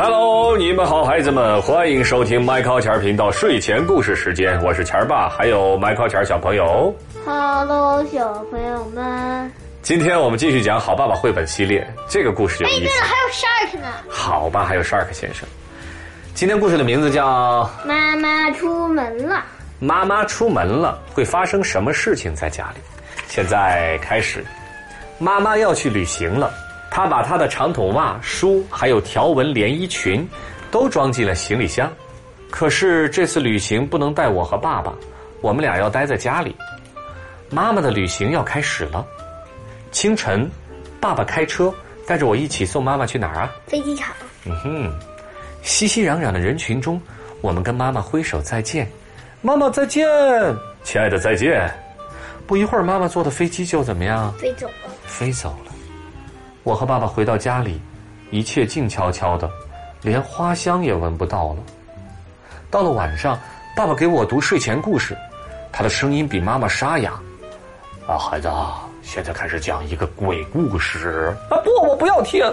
[0.00, 6.94] Hello，你们好，孩子们，欢迎收听麦考钱儿频道睡前故事时间，我是钱儿爸，还有麦考钱儿小朋友。
[7.26, 9.52] Hello，小朋友们。
[9.82, 12.80] 今天我们继续讲《好爸爸》绘本系列，这个故事有哎，意思。
[12.84, 13.88] 对了，还有 Shark 呢。
[14.08, 15.48] 好吧，还有 Shark 先生。
[16.32, 19.34] 今天故事的名字叫妈妈出门了。
[19.80, 22.80] 《妈妈出门了》，会发生什么事情在家里？
[23.26, 24.44] 现在开始，
[25.18, 26.52] 妈妈要去旅行了，
[26.90, 30.28] 她把他的长筒袜、书还有条纹连衣裙
[30.70, 31.90] 都装进了行李箱。
[32.50, 34.92] 可是这次旅行不能带我和爸爸，
[35.40, 36.56] 我们俩要待在家里。
[37.50, 39.06] 妈妈的旅行要开始了。
[39.90, 40.50] 清晨，
[41.00, 41.72] 爸爸开车
[42.06, 43.52] 带着我一起送妈妈去哪儿啊？
[43.66, 44.14] 飞机场。
[44.44, 44.98] 嗯哼，
[45.62, 47.00] 熙熙攘攘的人群中，
[47.40, 48.90] 我们跟妈妈挥手再见，
[49.42, 50.06] 妈妈再见，
[50.82, 51.70] 亲爱的再见。
[52.46, 54.32] 不一会儿，妈妈坐的飞机就怎么样？
[54.34, 54.90] 飞走了。
[55.06, 55.72] 飞走了。
[56.64, 57.80] 我和爸爸回到家里，
[58.30, 59.48] 一切静悄悄的，
[60.02, 61.56] 连花香也闻不到了。
[62.70, 63.38] 到了晚上，
[63.74, 65.16] 爸爸给我读睡前故事，
[65.72, 67.12] 他的声音比妈妈沙哑。
[68.06, 71.34] 啊，孩子啊，现在开始讲一个鬼故事。
[71.50, 72.44] 啊，不，我不要听。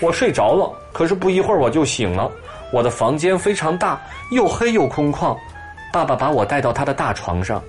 [0.00, 2.30] 我睡着了，可是不一会儿我就醒了。
[2.72, 4.00] 我的房间非常大，
[4.32, 5.36] 又黑又空旷。
[5.92, 7.62] 爸爸把我带到他的大床上，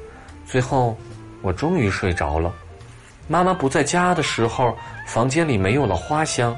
[0.46, 0.98] 最后
[1.42, 2.52] 我终于睡着了。
[3.32, 6.58] 妈妈不在家的时候，房间里没有了花香，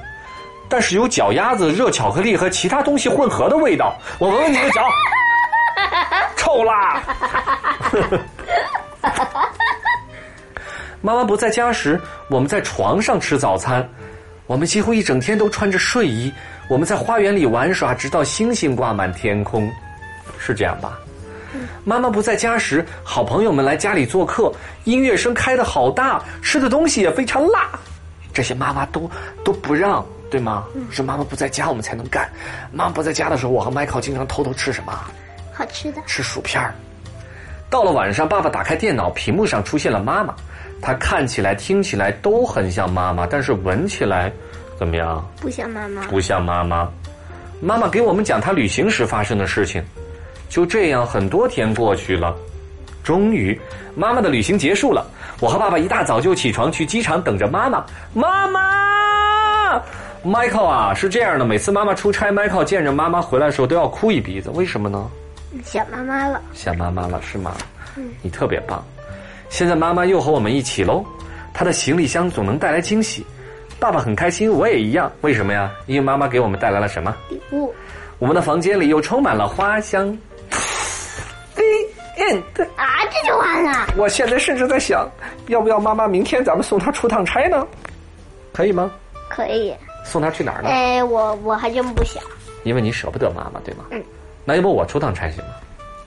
[0.69, 3.93] 但是有脚丫子、热巧克力和其他东西混合的味道。
[4.17, 4.87] 我闻闻你的脚，
[6.37, 7.03] 臭啦！
[11.01, 11.99] 妈妈不在家时，
[12.29, 13.85] 我们在床上吃早餐。
[14.47, 16.31] 我们几乎一整天都穿着睡衣，
[16.69, 19.69] 我们在花园里玩耍，直到星星挂满天空，
[20.39, 20.97] 是这样吧？
[21.83, 24.51] 妈妈不在家时，好朋友们来家里做客，
[24.83, 27.69] 音乐声开得好大，吃的东西也非常辣，
[28.33, 29.09] 这些妈妈都
[29.43, 30.65] 都不让，对吗？
[30.89, 32.29] 是妈妈不在家，我们才能干。
[32.71, 34.93] 妈妈不在家的时候，我和迈克经常偷偷吃什么？
[35.53, 36.01] 好吃的。
[36.05, 36.73] 吃薯片儿。
[37.69, 40.33] 到了晚上，爸爸打开电脑，屏幕上出现了妈妈，
[40.81, 44.31] 她看起来、听起来都很像妈妈，但是闻起来
[44.77, 45.25] 怎么样？
[45.39, 46.01] 不像妈妈。
[46.07, 46.89] 不像妈妈。
[47.61, 49.83] 妈妈给我们讲她旅行时发生的事情。
[50.51, 52.35] 就这样，很多天过去了，
[53.05, 53.57] 终于，
[53.95, 55.07] 妈妈的旅行结束了。
[55.39, 57.85] 我和爸爸一大早就起床去机场等着妈妈。
[58.13, 59.81] 妈妈
[60.25, 65.09] ，Michael 啊，是这样的，每次妈妈出差，Michael 见着妈妈回来的时候都要哭一鼻子，为什么呢？
[65.63, 66.41] 想妈妈了。
[66.51, 67.55] 想妈妈了是吗？
[68.21, 68.83] 你特别棒。
[69.47, 71.05] 现在妈妈又和我们一起喽，
[71.53, 73.25] 她的行李箱总能带来惊喜。
[73.79, 75.09] 爸爸很开心，我也一样。
[75.21, 75.71] 为什么呀？
[75.87, 77.15] 因为妈妈给我们带来了什么？
[77.29, 77.73] 礼物。
[78.19, 80.15] 我们的房间里又充满了花香。
[82.17, 82.41] End。
[82.75, 83.87] 啊，这就完了。
[83.97, 85.09] 我现在甚至在想，
[85.47, 87.65] 要不要妈妈明天咱们送她出趟差呢？
[88.53, 88.91] 可以吗？
[89.29, 89.73] 可以。
[90.03, 90.69] 送她去哪儿呢？
[90.69, 92.21] 哎，我我还真不想。
[92.63, 93.85] 因为你舍不得妈妈，对吗？
[93.91, 94.03] 嗯。
[94.45, 95.51] 那要不我出趟差行吗？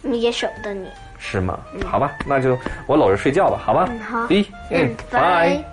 [0.03, 0.89] 你也舍不得你。
[1.19, 1.59] 是吗？
[1.87, 3.87] 好吧，那就我搂着睡觉吧，好吧？
[3.91, 4.41] 嗯好一
[4.71, 5.21] 嗯嗯，拜。
[5.21, 5.65] 拜